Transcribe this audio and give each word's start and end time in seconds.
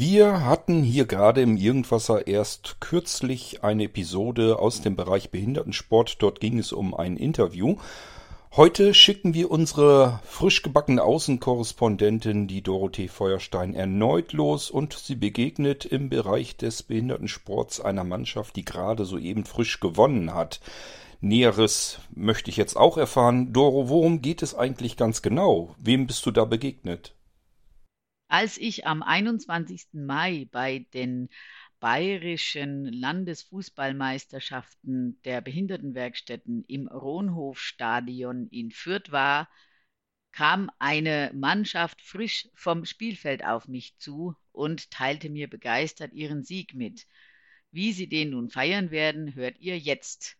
Wir 0.00 0.44
hatten 0.44 0.84
hier 0.84 1.06
gerade 1.06 1.42
im 1.42 1.56
Irgendwasser 1.56 2.28
erst 2.28 2.76
kürzlich 2.78 3.64
eine 3.64 3.82
Episode 3.82 4.60
aus 4.60 4.80
dem 4.80 4.94
Bereich 4.94 5.30
Behindertensport. 5.30 6.22
Dort 6.22 6.38
ging 6.38 6.60
es 6.60 6.70
um 6.70 6.94
ein 6.94 7.16
Interview. 7.16 7.78
Heute 8.54 8.94
schicken 8.94 9.34
wir 9.34 9.50
unsere 9.50 10.20
frisch 10.22 10.62
gebackene 10.62 11.02
Außenkorrespondentin, 11.02 12.46
die 12.46 12.62
Dorothee 12.62 13.08
Feuerstein, 13.08 13.74
erneut 13.74 14.32
los 14.32 14.70
und 14.70 14.92
sie 14.92 15.16
begegnet 15.16 15.84
im 15.84 16.10
Bereich 16.10 16.56
des 16.56 16.84
Behindertensports 16.84 17.80
einer 17.80 18.04
Mannschaft, 18.04 18.54
die 18.54 18.64
gerade 18.64 19.04
soeben 19.04 19.46
frisch 19.46 19.80
gewonnen 19.80 20.32
hat. 20.32 20.60
Näheres 21.20 21.98
möchte 22.14 22.50
ich 22.50 22.56
jetzt 22.56 22.76
auch 22.76 22.98
erfahren. 22.98 23.52
Doro, 23.52 23.88
worum 23.88 24.22
geht 24.22 24.44
es 24.44 24.54
eigentlich 24.54 24.96
ganz 24.96 25.22
genau? 25.22 25.74
Wem 25.80 26.06
bist 26.06 26.24
du 26.24 26.30
da 26.30 26.44
begegnet? 26.44 27.17
Als 28.28 28.58
ich 28.58 28.86
am 28.86 29.02
21. 29.02 30.04
Mai 30.04 30.46
bei 30.50 30.86
den 30.92 31.30
bayerischen 31.80 32.84
Landesfußballmeisterschaften 32.84 35.18
der 35.24 35.40
Behindertenwerkstätten 35.40 36.62
im 36.64 36.88
Ronhofstadion 36.88 38.48
in 38.48 38.70
Fürth 38.70 39.12
war, 39.12 39.48
kam 40.32 40.70
eine 40.78 41.30
Mannschaft 41.34 42.02
frisch 42.02 42.50
vom 42.54 42.84
Spielfeld 42.84 43.42
auf 43.44 43.66
mich 43.66 43.96
zu 43.96 44.36
und 44.52 44.90
teilte 44.90 45.30
mir 45.30 45.48
begeistert 45.48 46.12
ihren 46.12 46.44
Sieg 46.44 46.74
mit. 46.74 47.06
Wie 47.70 47.92
sie 47.92 48.08
den 48.08 48.30
nun 48.30 48.50
feiern 48.50 48.90
werden, 48.90 49.36
hört 49.36 49.58
ihr 49.58 49.78
jetzt. 49.78 50.36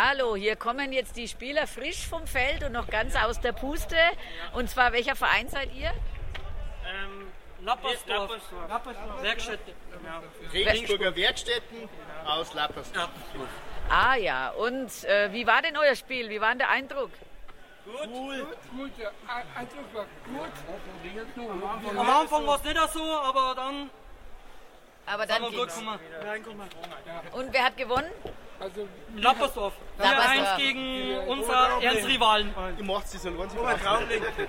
Hallo, 0.00 0.36
hier 0.36 0.54
kommen 0.54 0.92
jetzt 0.92 1.16
die 1.16 1.26
Spieler 1.26 1.66
frisch 1.66 2.06
vom 2.06 2.24
Feld 2.24 2.62
und 2.62 2.70
noch 2.70 2.86
ganz 2.86 3.16
aus 3.16 3.40
der 3.40 3.50
Puste. 3.50 3.96
Und 4.54 4.70
zwar, 4.70 4.92
welcher 4.92 5.16
Verein 5.16 5.48
seid 5.48 5.74
ihr? 5.74 5.88
Ähm, 5.88 7.26
Lappersdorf. 7.64 8.30
Lappersdorf. 8.68 9.22
Werkstätten. 9.22 9.74
Genau. 9.90 10.22
Regensburger 10.52 11.16
Werkstätten 11.16 11.88
aus 12.24 12.54
Lappersdorf. 12.54 13.10
Ah 13.90 14.14
ja, 14.14 14.50
und 14.50 15.02
äh, 15.02 15.32
wie 15.32 15.44
war 15.48 15.62
denn 15.62 15.76
euer 15.76 15.96
Spiel? 15.96 16.28
Wie 16.28 16.40
war 16.40 16.50
denn 16.50 16.58
der 16.58 16.70
Eindruck? 16.70 17.10
Gut. 17.84 18.02
Gut, 18.04 18.46
gut. 18.70 18.90
Der 18.98 19.12
Eindruck 19.56 19.94
war 19.94 20.06
gut. 21.34 21.98
Am 21.98 22.08
Anfang 22.08 22.46
war 22.46 22.56
es 22.56 22.62
nicht 22.62 22.92
so, 22.92 23.02
aber 23.02 23.54
dann 23.56 23.90
aber 25.06 25.26
dann 25.26 25.42
sind 25.42 25.52
wir 25.52 25.58
gut 25.58 25.74
gekommen. 25.74 25.98
Und 27.32 27.52
wer 27.52 27.64
hat 27.64 27.76
gewonnen? 27.76 28.10
Also 28.60 28.88
Lappersdorf. 29.14 29.74
Lappersdorf. 29.98 30.48
4-1 30.48 30.56
gegen 30.56 31.18
unser 31.28 31.80
Ernstrivalen. 31.80 32.54
Ich 32.76 32.84
mach's 32.84 33.12
das 33.12 33.22
so, 33.22 33.38
wenn 33.38 33.48
sie 33.48 33.56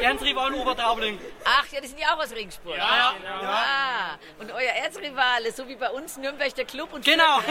Ernstrivalen 0.00 0.54
Obertraubling. 0.54 1.20
Ach 1.44 1.66
ja, 1.70 1.80
die 1.80 1.86
sind 1.86 2.00
ja 2.00 2.14
auch 2.14 2.18
aus 2.18 2.32
Regensburg. 2.32 2.76
Ja, 2.76 3.14
ja. 3.22 3.40
Ah, 3.42 4.18
und 4.40 4.50
euer 4.50 4.72
Erzrivale, 4.72 5.52
so 5.52 5.68
wie 5.68 5.76
bei 5.76 5.90
uns 5.90 6.16
Nürnberg 6.16 6.52
der 6.54 6.64
Club 6.64 6.92
und 6.92 7.04
Genau. 7.04 7.38
Ah. 7.38 7.42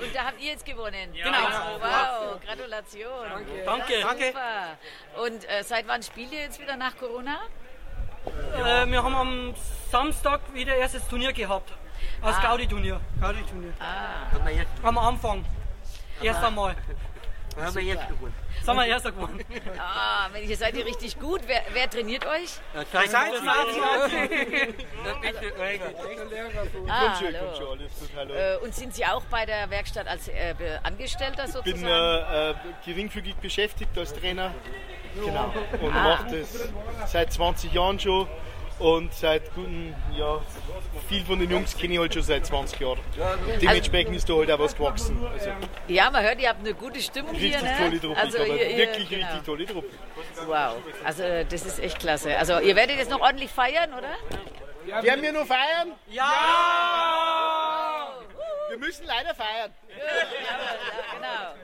Und 0.00 0.14
da 0.14 0.24
habt 0.24 0.40
ihr 0.40 0.50
jetzt 0.50 0.66
gewonnen. 0.66 1.12
Genau. 1.12 1.38
Wow, 1.78 2.40
Gratulation. 2.44 3.46
Danke. 3.64 4.00
Danke. 4.00 4.26
Super. 4.26 4.78
Und 5.24 5.48
äh, 5.48 5.62
seit 5.62 5.86
wann 5.86 6.02
spielt 6.02 6.32
ihr 6.32 6.40
jetzt 6.40 6.60
wieder 6.60 6.76
nach 6.76 6.96
Corona? 6.98 7.38
Äh, 8.26 8.86
wir 8.90 9.02
haben 9.02 9.14
am 9.14 9.54
Samstag 9.90 10.40
wieder 10.52 10.74
erstes 10.74 11.06
Turnier 11.08 11.32
gehabt. 11.32 11.72
Als 12.22 12.40
Gaudi-Turnier. 12.40 13.00
Gaudi-Turnier. 13.20 13.72
Ah, 13.80 14.26
Am 14.82 14.98
Anfang. 14.98 15.44
Erst 16.22 16.42
einmal. 16.44 16.74
Haben 17.56 17.74
wir 17.76 17.82
jetzt 17.82 18.08
gewonnen. 18.08 18.34
Sind 18.64 18.76
wir 18.76 18.86
erster 18.86 19.12
geworden. 19.12 19.44
ah 19.78 20.28
Mensch, 20.32 20.48
ihr 20.48 20.56
seid 20.56 20.74
ihr 20.76 20.84
richtig 20.86 21.18
gut. 21.20 21.42
Wer, 21.46 21.62
wer 21.72 21.88
trainiert 21.88 22.26
euch? 22.26 22.50
Seid 22.90 23.14
Ah, 26.88 27.12
alles 27.20 27.92
gut, 28.00 28.10
hallo. 28.16 28.34
Äh, 28.34 28.56
und 28.62 28.74
sind 28.74 28.94
Sie 28.94 29.04
auch 29.06 29.22
bei 29.26 29.46
der 29.46 29.68
Werkstatt 29.70 30.06
als 30.08 30.28
äh, 30.28 30.54
Angestellter 30.82 31.44
Ich 31.44 31.52
sozusagen? 31.52 31.80
bin 31.82 31.88
äh, 31.90 32.50
äh, 32.50 32.54
geringfügig 32.84 33.36
beschäftigt 33.36 33.96
als 33.96 34.14
Trainer. 34.14 34.52
Genau. 35.14 35.52
Und 35.80 35.94
Ah. 35.94 36.02
mache 36.02 36.38
das 36.38 36.68
seit 37.12 37.32
20 37.32 37.72
Jahren 37.72 37.98
schon. 38.00 38.26
Und 38.78 39.14
seit 39.14 39.54
guten, 39.54 39.94
ja, 40.16 40.40
viel 41.08 41.24
von 41.24 41.38
den 41.38 41.48
Jungs 41.50 41.76
kenne 41.76 41.94
ich 41.94 42.00
halt 42.00 42.12
schon 42.12 42.24
seit 42.24 42.44
20 42.44 42.80
Jahren. 42.80 42.98
Dementsprechend 43.62 44.16
ist 44.16 44.28
da 44.28 44.34
halt 44.34 44.50
auch 44.50 44.58
was 44.58 44.76
gewachsen. 44.76 45.24
Also 45.32 45.50
ja, 45.86 46.10
man 46.10 46.24
hört, 46.24 46.40
ihr 46.40 46.48
habt 46.48 46.60
eine 46.60 46.74
gute 46.74 47.00
Stimmung 47.00 47.30
richtig 47.30 47.56
hier. 47.56 47.62
Ne? 47.62 47.76
tolle 47.78 48.00
Truppe. 48.00 48.20
Also 48.20 48.38
ich 48.38 48.50
habe 48.50 48.58
ihr, 48.58 48.70
ihr, 48.70 48.76
wirklich 48.78 49.08
genau. 49.08 49.26
richtig 49.26 49.46
tolle 49.46 49.66
Truppe. 49.66 49.90
Wow, 50.46 50.74
also 51.04 51.22
das 51.48 51.66
ist 51.66 51.78
echt 51.78 52.00
klasse. 52.00 52.36
Also 52.36 52.58
ihr 52.58 52.74
werdet 52.74 52.96
jetzt 52.98 53.10
noch 53.10 53.20
ordentlich 53.20 53.50
feiern, 53.50 53.92
oder? 53.94 55.02
Werden 55.02 55.22
wir 55.22 55.32
noch 55.32 55.46
feiern? 55.46 55.92
Ja! 56.10 56.24
Wir 58.68 58.78
müssen 58.78 59.06
leider 59.06 59.34
feiern. 59.34 59.72
Ja, 59.88 59.94
genau. 61.14 61.54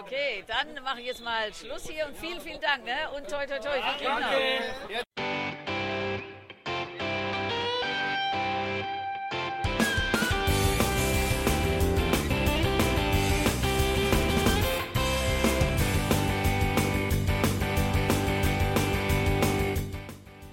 Okay, 0.00 0.44
dann 0.46 0.82
mache 0.82 1.00
ich 1.00 1.06
jetzt 1.06 1.22
mal 1.22 1.52
Schluss 1.52 1.86
hier 1.88 2.06
und 2.06 2.16
vielen, 2.16 2.40
vielen 2.40 2.60
Dank. 2.60 2.84
Ne? 2.84 3.10
Und 3.14 3.28
toi, 3.28 3.46
toi, 3.46 3.58
toi. 3.58 3.80
Viel 3.98 4.08
Glück 4.08 5.03